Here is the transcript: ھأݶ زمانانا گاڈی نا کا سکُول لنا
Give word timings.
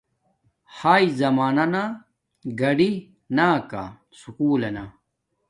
ھأݶ 0.77 1.03
زمانانا 1.19 1.83
گاڈی 2.59 2.91
نا 3.35 3.47
کا 3.69 3.83
سکُول 4.19 4.59
لنا 4.61 4.83